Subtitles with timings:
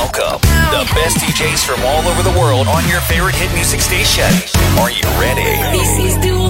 [0.00, 0.40] Welcome,
[0.72, 4.24] the best DJs from all over the world on your favorite hit music station.
[4.80, 5.60] Are you ready?
[5.76, 6.48] This is Dua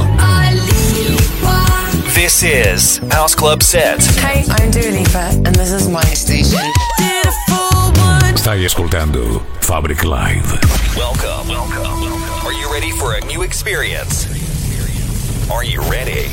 [0.55, 2.15] Lipa.
[2.15, 4.05] This is House Club Set.
[4.23, 6.61] Hey, I'm Dua Lipa, and this is my station.
[6.97, 8.37] Beautiful one.
[8.37, 10.47] Stai ascoltando Fabric Live.
[10.97, 12.23] Welcome, welcome.
[12.47, 14.29] Are you ready for a new experience?
[15.51, 16.31] Are you ready?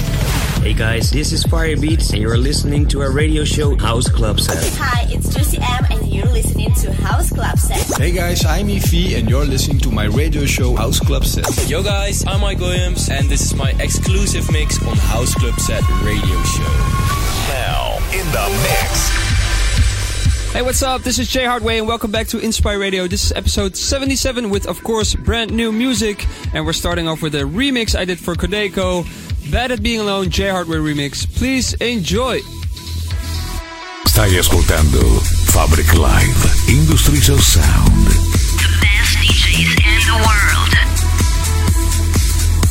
[0.67, 4.57] Hey guys, this is Firebeatz and you're listening to our radio show House Club Set.
[4.77, 7.97] Hi, it's Juicy M, and you're listening to House Club Set.
[7.97, 11.69] Hey guys, I'm Efi and you're listening to my radio show House Club Set.
[11.69, 15.87] Yo guys, I'm Mike Williams and this is my exclusive mix on House Club Set
[16.03, 16.73] Radio Show.
[17.47, 19.27] Now, in the mix.
[20.51, 21.03] Hey, what's up?
[21.03, 23.05] This is Jay Hardway, and welcome back to Inspire Radio.
[23.05, 26.25] This is episode 77 with, of course, brand new music.
[26.51, 29.05] And we're starting off with a remix I did for Codeko.
[29.51, 31.25] Bad at Being Alone, Jay Hardway remix.
[31.37, 32.39] Please enjoy.
[34.05, 34.99] Stai ascoltando
[35.53, 36.69] Fabric Live.
[36.69, 38.07] Industries of Sound.
[38.59, 40.73] The best DJs in the world.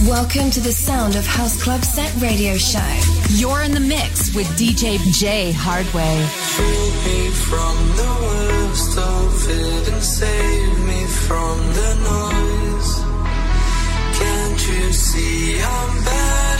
[0.07, 2.93] Welcome to the Sound of House Club Set radio show.
[3.31, 6.27] You're in the mix with DJ Jay Hardway.
[6.57, 13.01] Free me from the worst of it and save me from the noise.
[14.19, 16.56] Can't you see I'm bad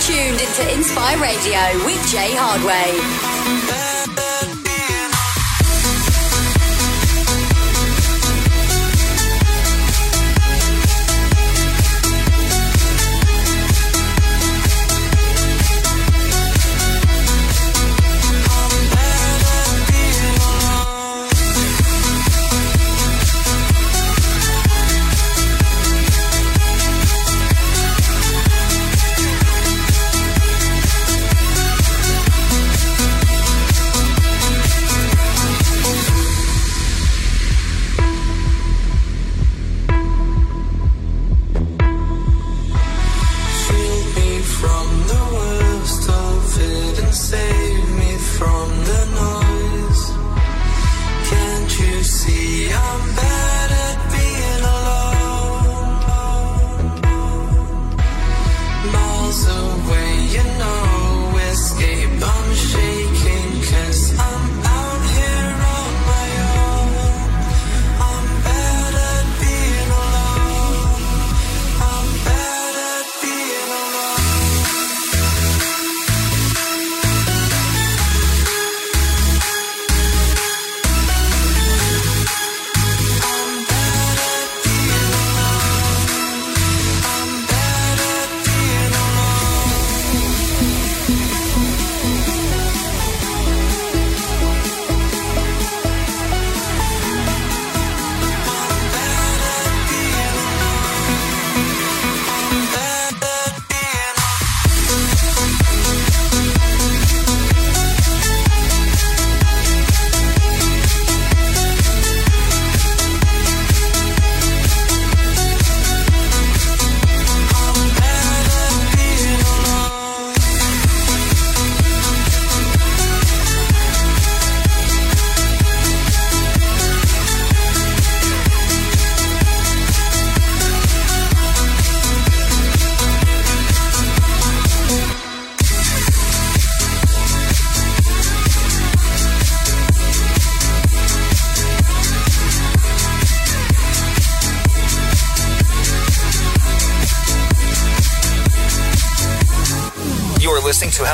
[0.00, 3.95] tuned into Inspire Radio with Jay Hardway.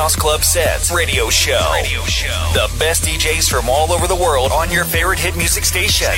[0.02, 1.70] House Club Sets Radio Show.
[1.72, 2.50] Radio Show.
[2.54, 6.10] The best DJs from all over the world on your favorite hit music station.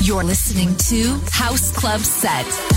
[0.00, 2.75] You're listening to House Club Set.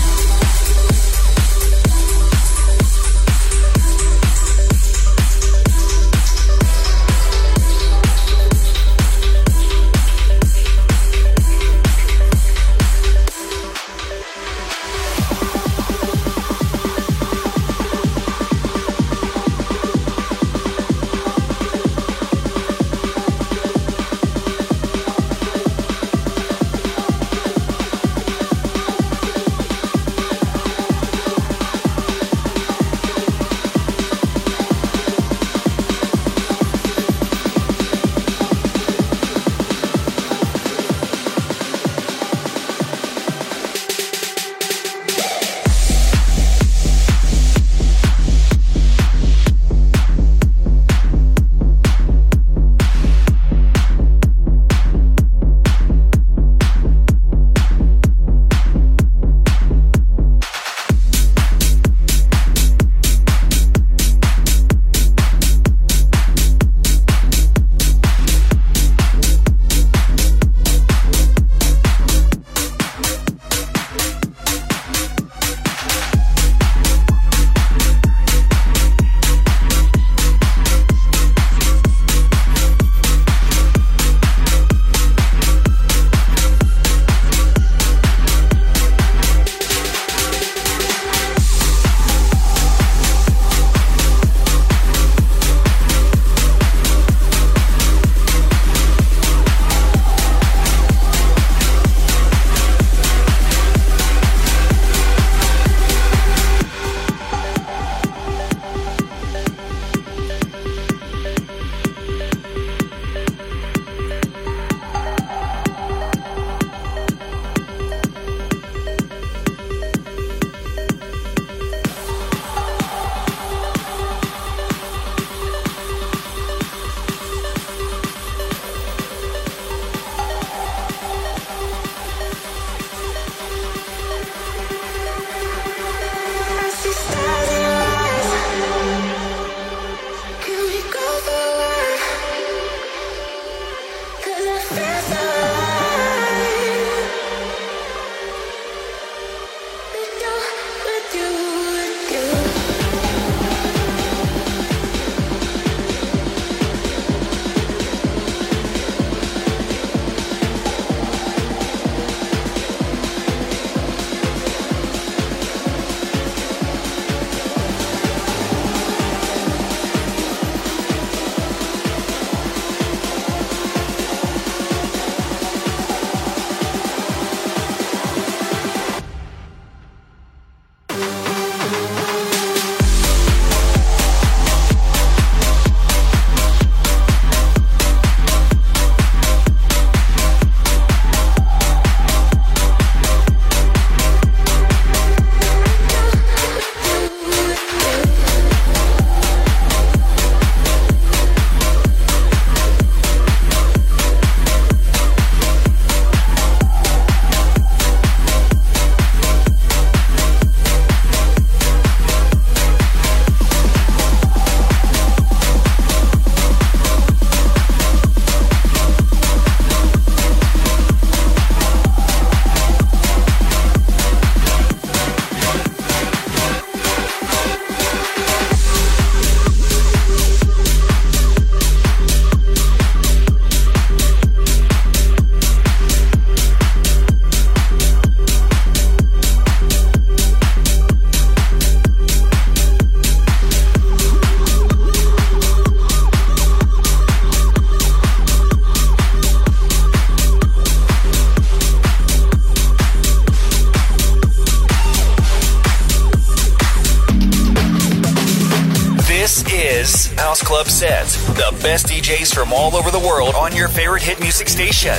[262.10, 264.94] DJs from all over the world on your favorite hit music station.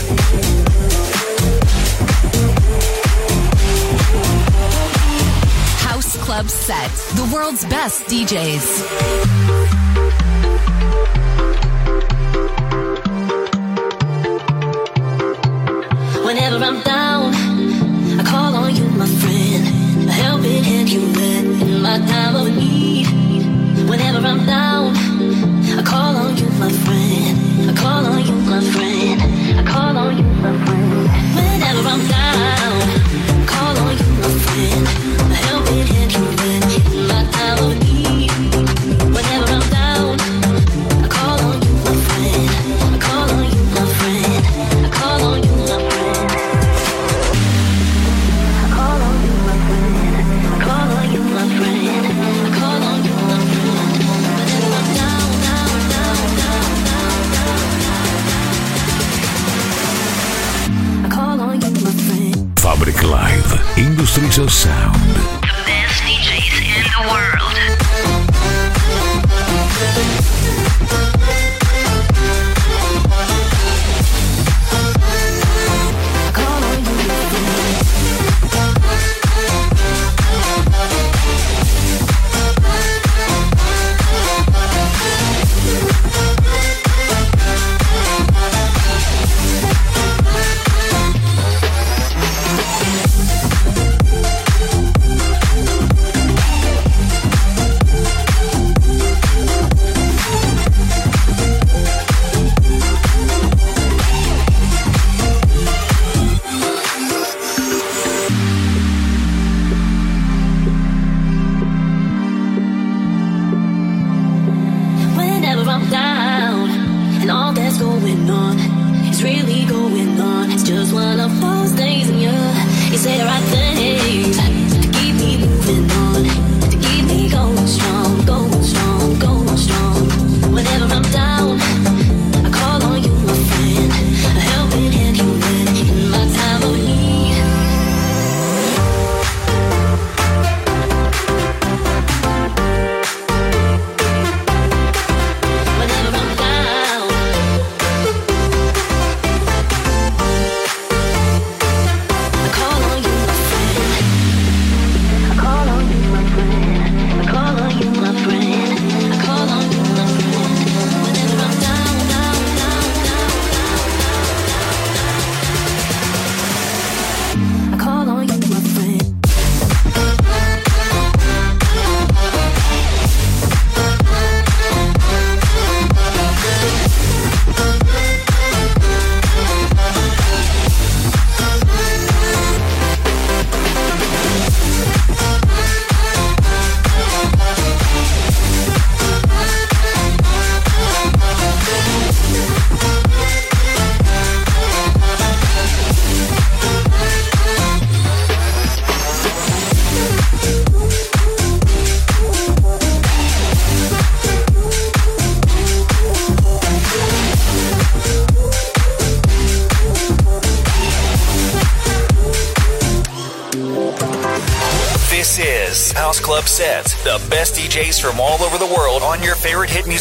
[5.80, 9.81] House Club Set, the world's best DJs.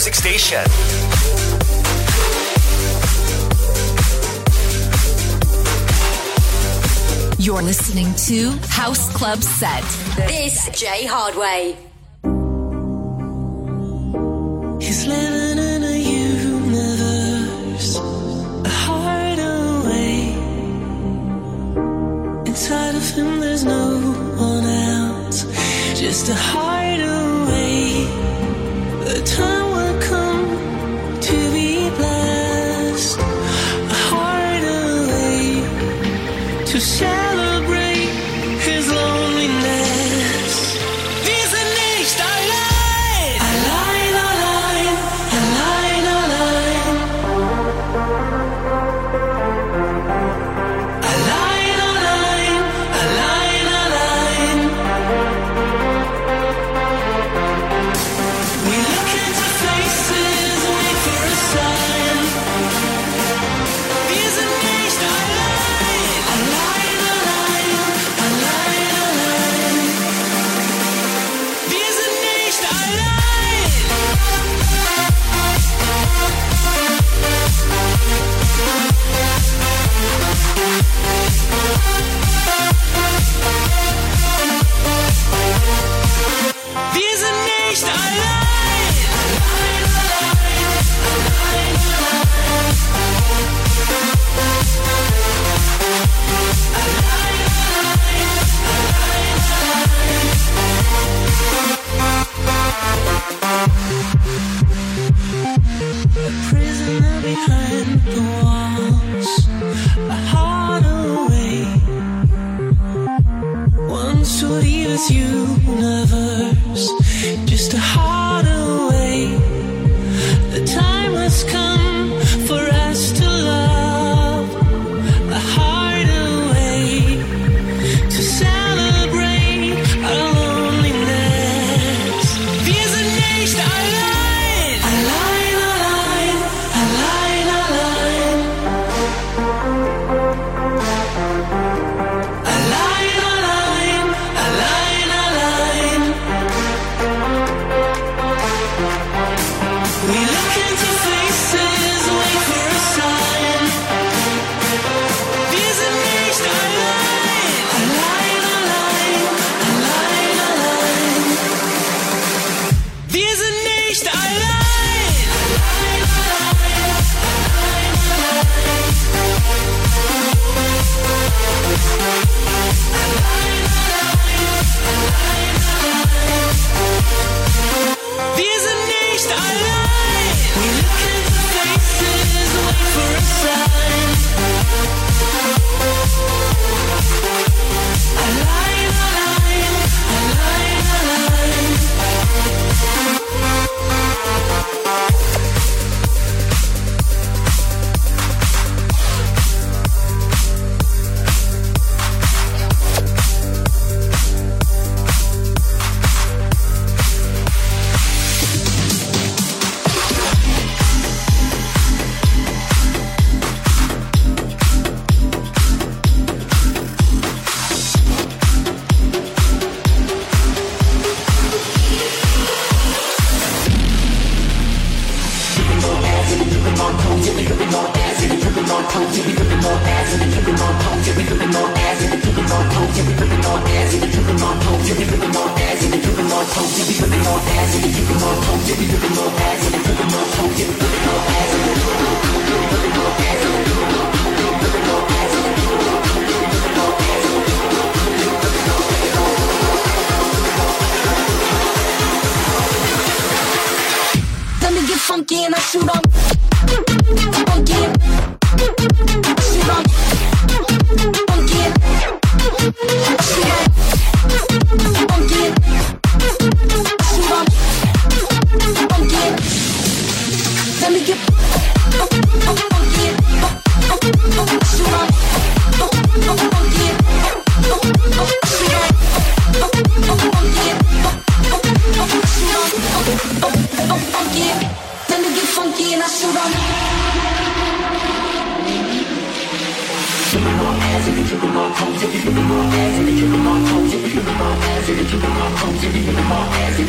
[0.01, 0.65] music station.
[7.39, 9.83] You're listening to House Club Set.
[10.17, 11.90] This Jay Hardway.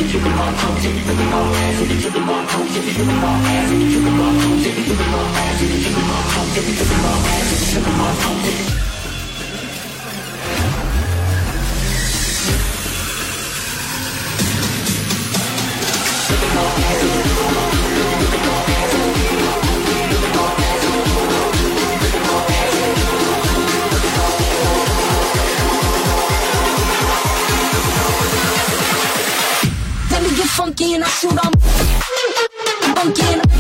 [0.04, 0.96] Thank
[8.86, 8.91] you.
[30.62, 31.54] funky I shoot on
[32.96, 33.51] funky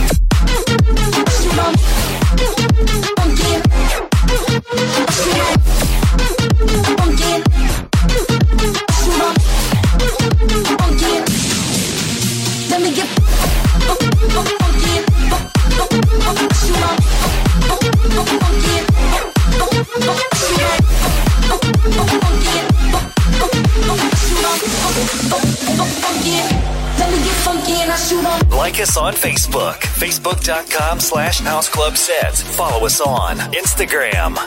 [29.02, 29.78] on Facebook.
[29.98, 32.44] Facebook.com slash House Club Sets.
[32.56, 34.38] Follow us on Instagram.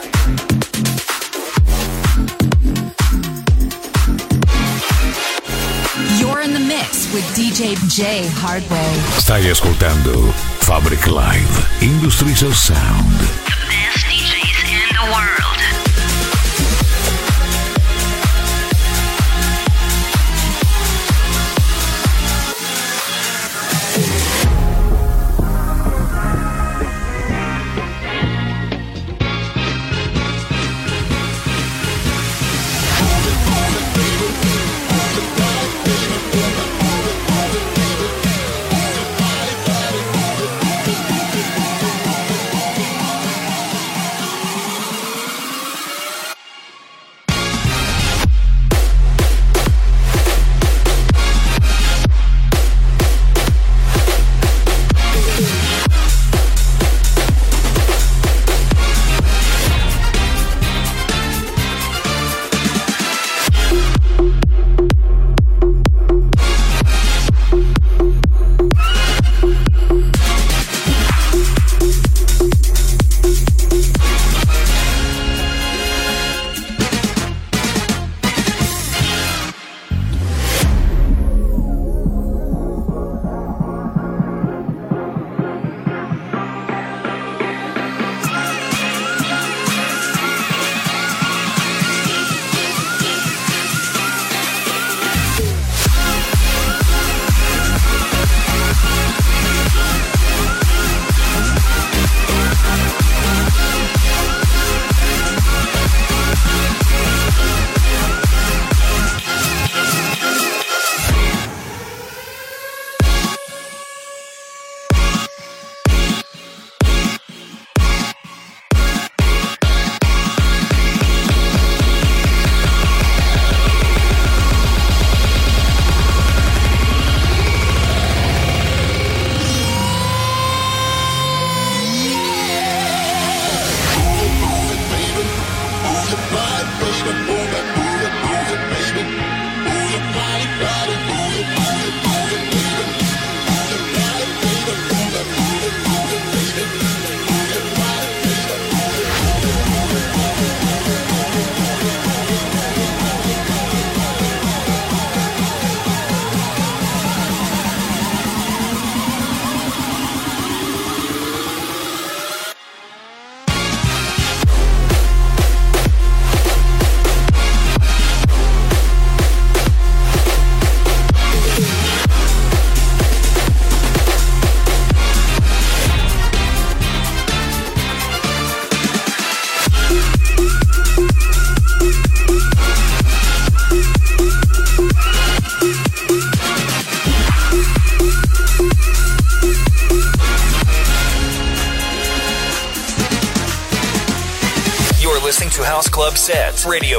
[6.19, 8.93] You're in the mix with DJ Jay Hardway.
[9.19, 10.31] Stai ascoltando
[10.63, 13.44] Fabric Live, Industries of Sound.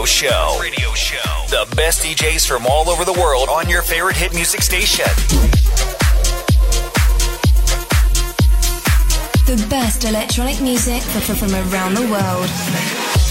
[0.07, 0.57] Show.
[0.61, 1.47] Radio Show.
[1.49, 5.05] The best DJs from all over the world on your favorite hit music station.
[9.47, 13.26] The best electronic music from around the world.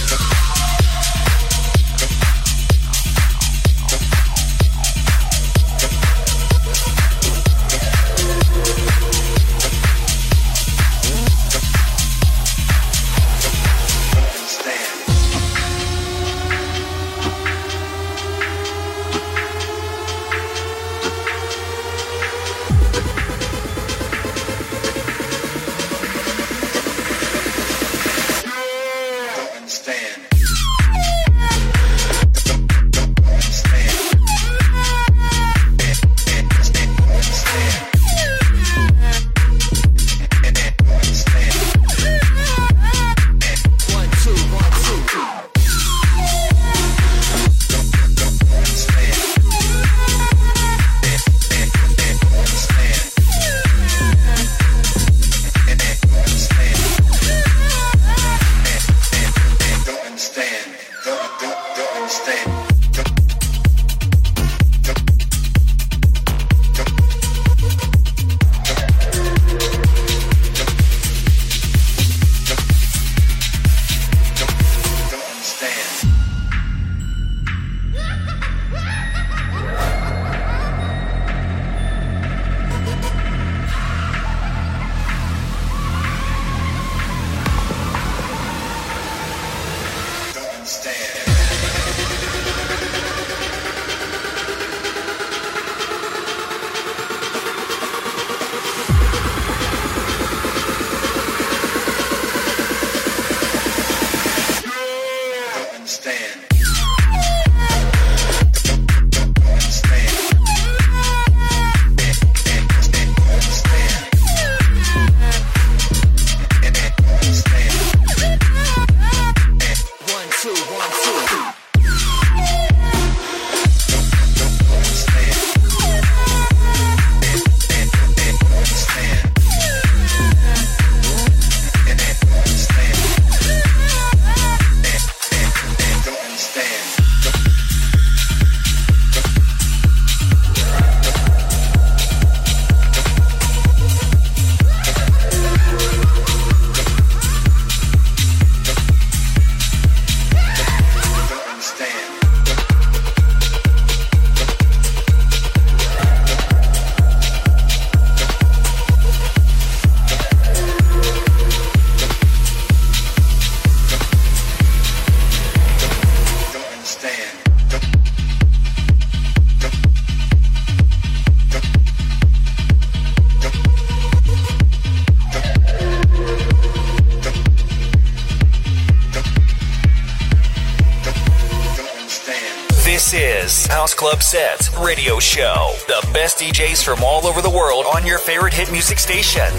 [184.95, 185.73] Radio Show.
[185.87, 189.51] The best DJs from all over the world on your favorite hit music station.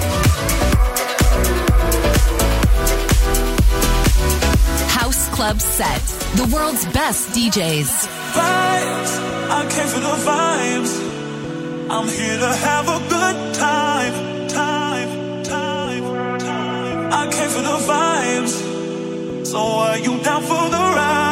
[4.89, 6.01] House Club Set.
[6.37, 8.09] The world's best DJs.
[8.33, 9.13] Vibes.
[9.51, 11.91] I came for the vibes.
[11.91, 14.49] I'm here to have a good time.
[14.49, 17.13] Time, time, time.
[17.13, 19.47] I came for the vibes.
[19.47, 21.26] So are you down for the ride?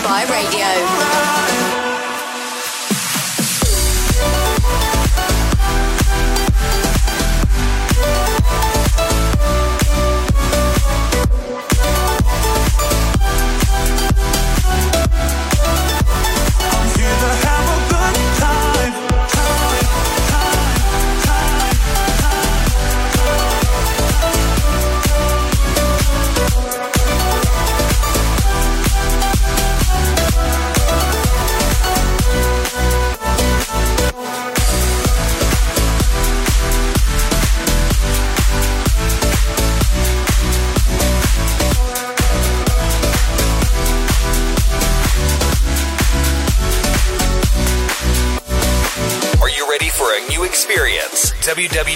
[0.00, 1.41] by Radio.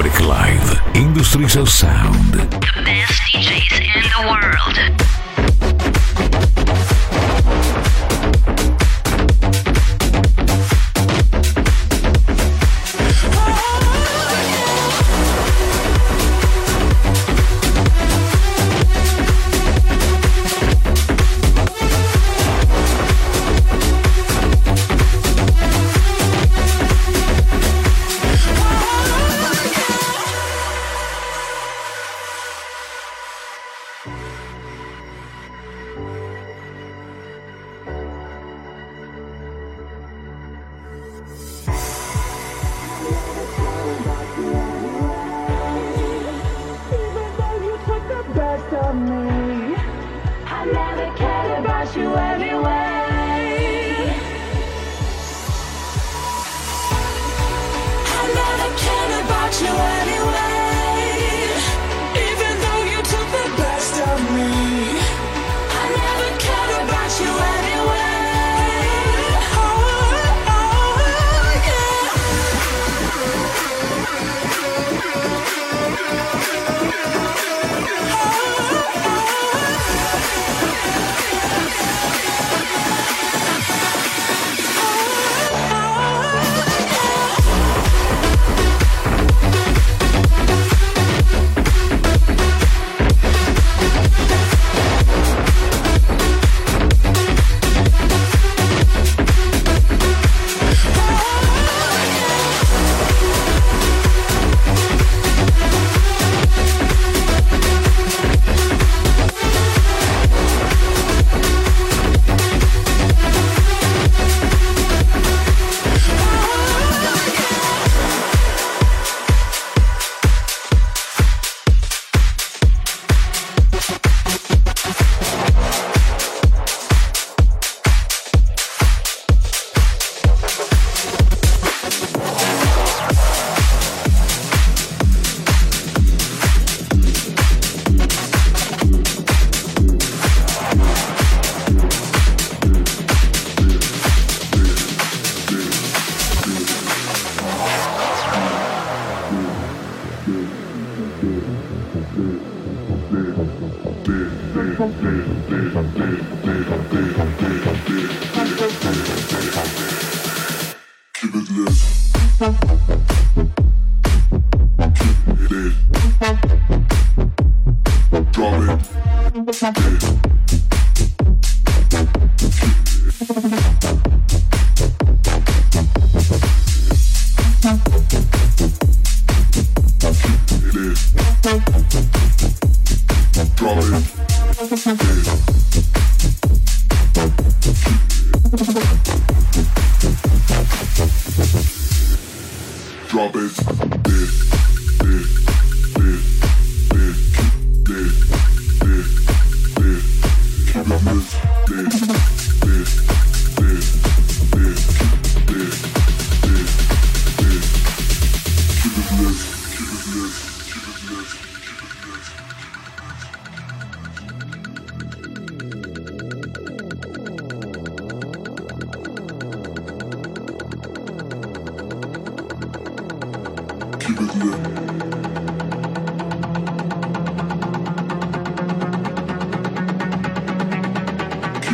[0.00, 2.32] Fabric Live, Industries of Sound.
[2.32, 4.76] The best DJs in the world.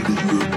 [0.08, 0.55] You're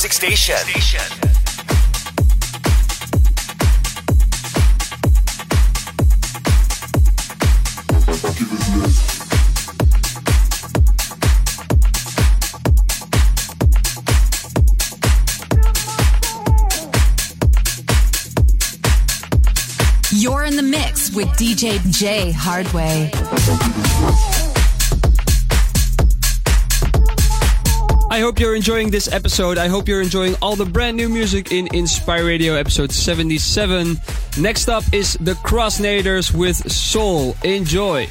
[0.00, 0.54] music station.
[20.12, 23.17] You're in the mix with DJ Jay Hardway.
[28.18, 29.58] I hope you're enjoying this episode.
[29.58, 33.96] I hope you're enjoying all the brand new music in Inspire Radio episode 77.
[34.40, 37.36] Next up is the Crossnaders with Soul.
[37.44, 38.08] Enjoy.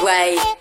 [0.00, 0.57] Jay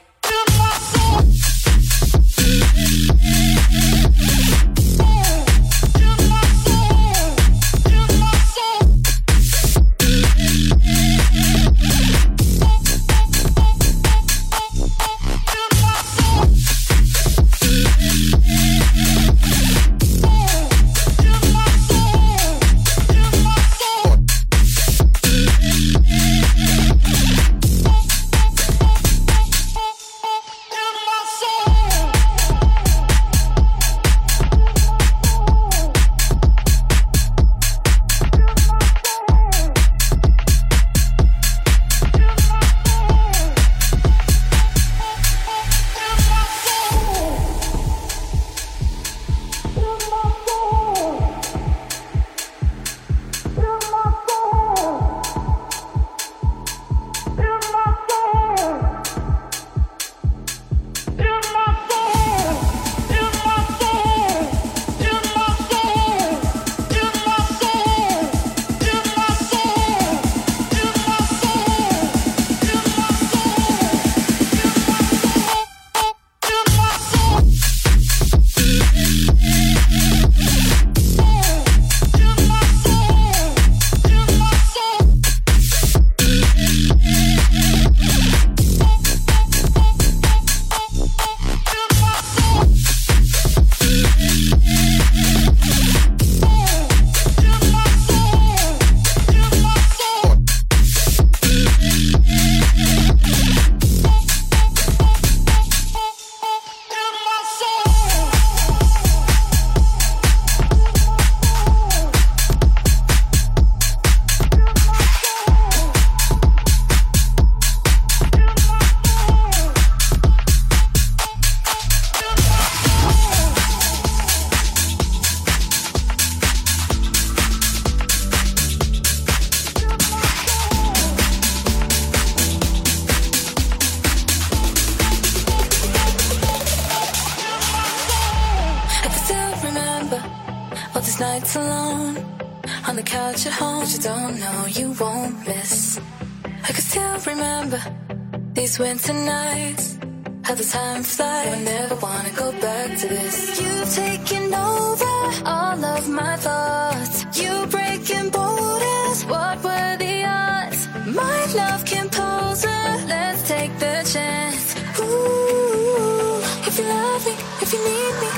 [167.68, 168.32] if you need me.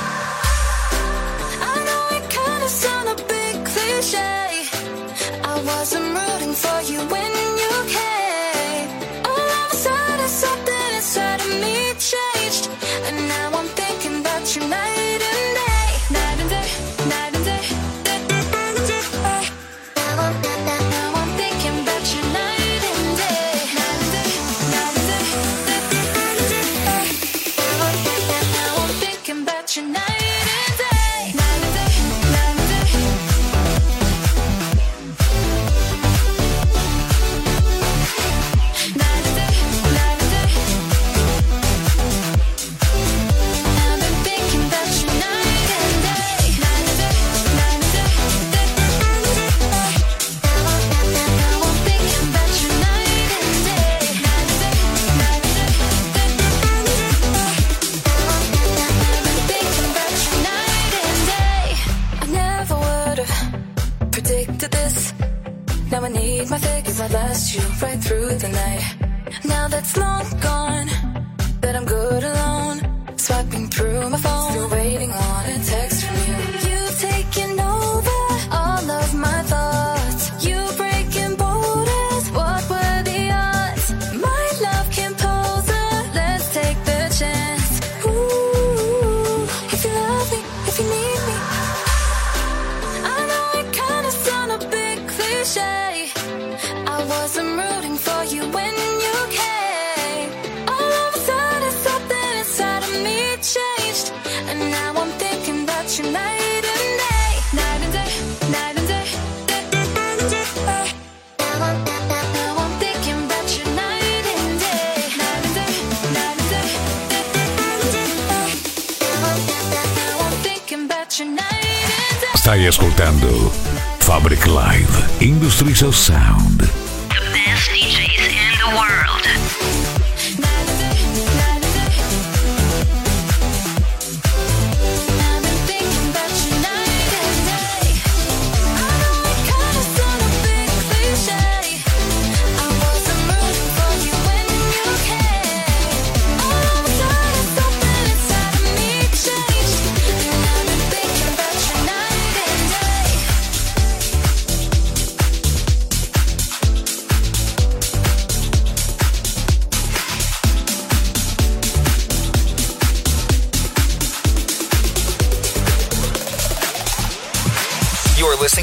[1.72, 4.66] I know it kinda sound a big cliche.
[5.52, 7.19] I wasn't rooting for you.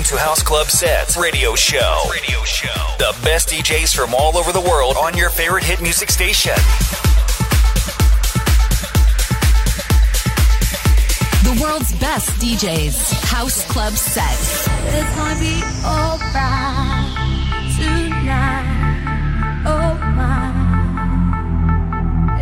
[0.07, 2.03] to House Club Sets radio show.
[2.09, 2.95] Radio show.
[2.97, 6.55] The best DJs from all over the world on your favorite hit music station.
[11.43, 13.21] The world's best DJs.
[13.25, 14.69] House Club Sets.
[14.95, 17.11] It's gonna be alright
[17.75, 18.63] tonight.
[19.65, 20.53] Oh my.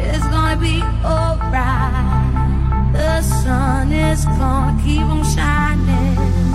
[0.01, 2.93] It's gonna be alright.
[2.93, 6.55] The sun is gonna keep on shining.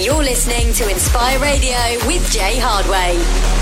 [0.00, 3.55] You're listening to Inspire Radio with Jay Hardway.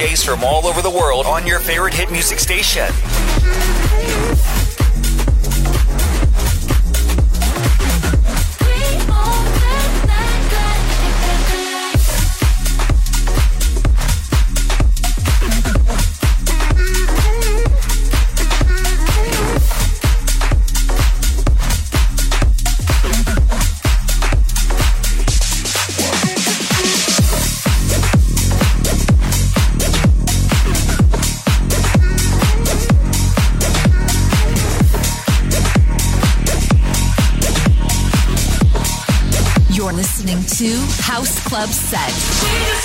[0.00, 2.88] DJs from all over the world on your favorite hit music station.
[40.30, 42.80] listening to House Club Set.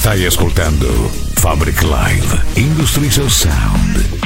[0.00, 4.19] Stai ascoltando Fabric Live Industries of Sound.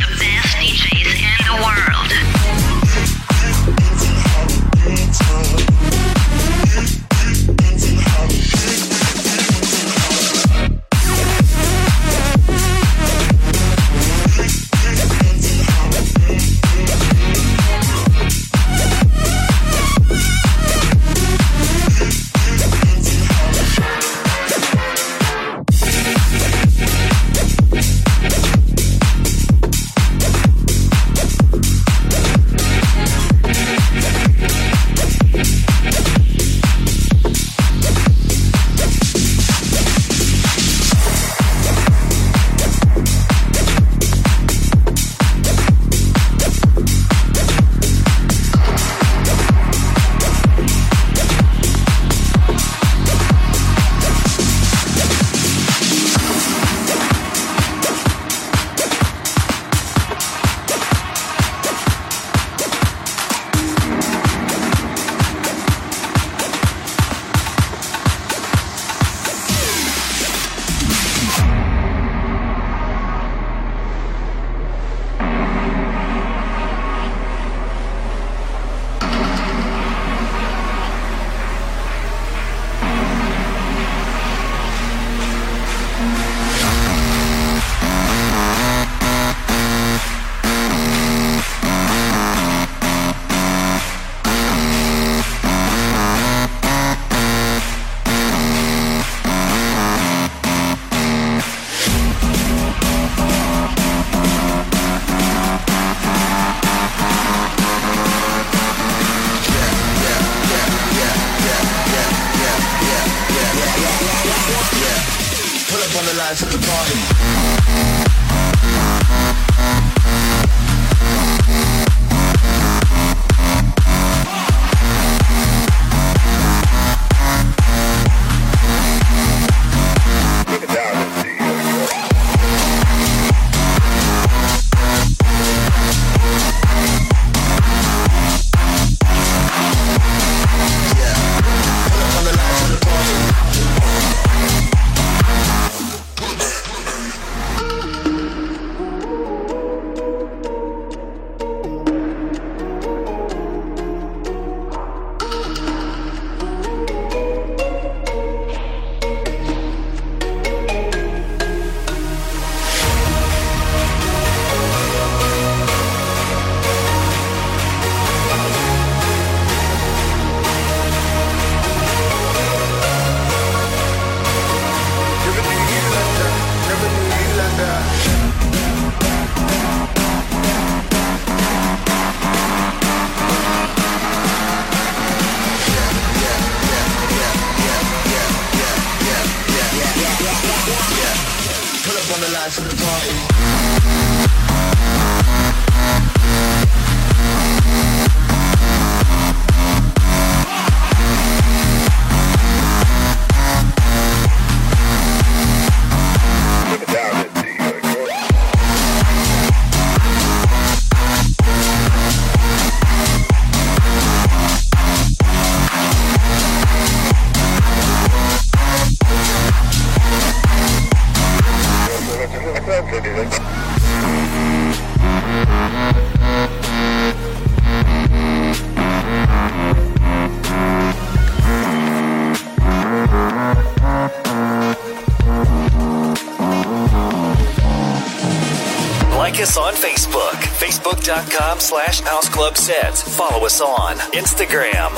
[241.05, 242.97] facebook.com slash House Club Set.
[242.97, 244.91] Follow us on Instagram.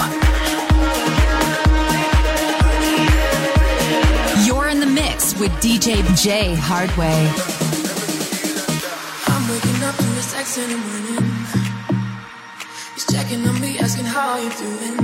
[4.46, 7.28] You're in the mix with DJ Jay Hardway.
[9.26, 11.36] I'm waking up to his sex in the morning.
[12.94, 14.98] He's checking on me, asking how you doing.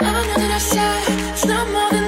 [0.00, 2.07] I know that I said it's not more than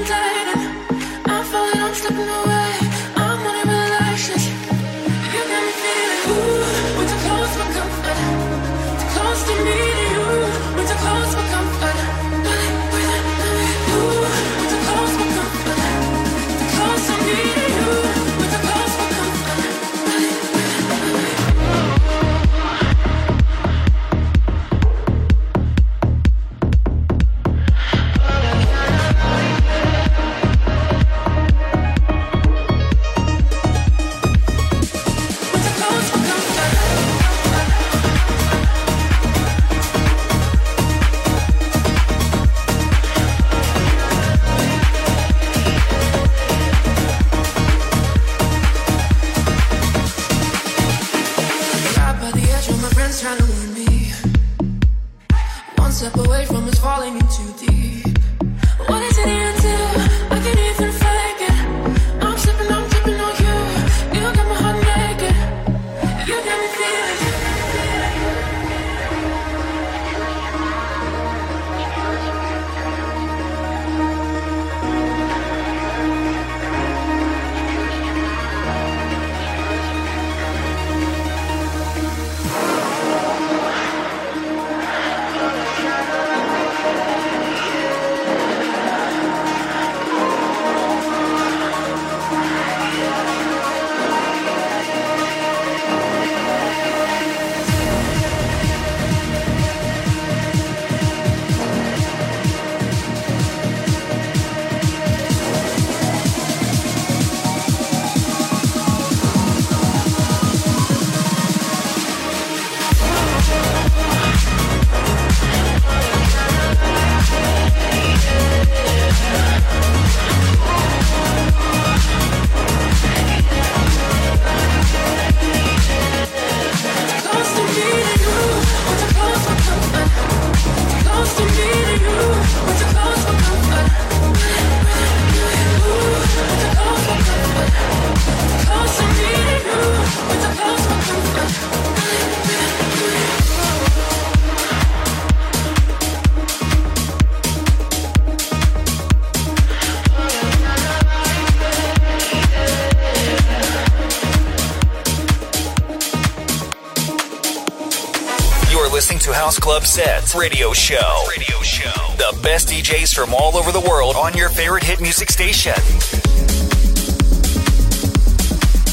[159.81, 161.25] Club Sets Radio Show.
[161.31, 162.15] Radio Show.
[162.19, 165.73] The best DJs from all over the world on your favorite hit music station.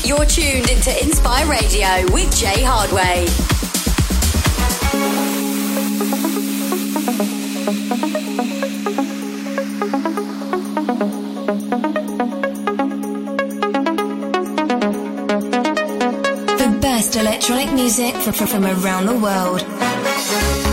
[0.05, 3.25] You're tuned into Inspire Radio with Jay Hardway.
[16.57, 20.66] The best electronic music from, around the world.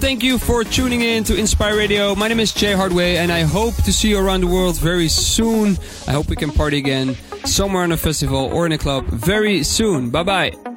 [0.00, 2.14] Thank you for tuning in to Inspire Radio.
[2.14, 5.08] My name is Jay Hardway, and I hope to see you around the world very
[5.08, 5.76] soon.
[6.08, 9.62] I hope we can party again somewhere on a festival or in a club very
[9.62, 10.08] soon.
[10.10, 10.69] Bye bye.